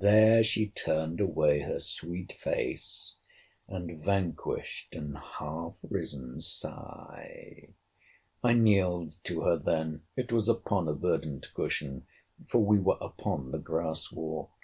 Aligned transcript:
There 0.00 0.42
she 0.42 0.66
turned 0.70 1.20
away 1.20 1.60
her 1.60 1.78
sweet 1.78 2.32
face, 2.32 3.20
and 3.68 4.02
vanquished 4.02 4.96
an 4.96 5.14
half 5.14 5.74
risen 5.88 6.40
sigh. 6.40 7.68
I 8.42 8.54
kneeled 8.54 9.14
to 9.22 9.42
her 9.42 9.56
then. 9.56 10.02
It 10.16 10.32
was 10.32 10.48
upon 10.48 10.88
a 10.88 10.92
verdant 10.92 11.54
cushion; 11.54 12.04
for 12.48 12.58
we 12.64 12.80
were 12.80 12.98
upon 13.00 13.52
the 13.52 13.58
grass 13.60 14.10
walk. 14.10 14.50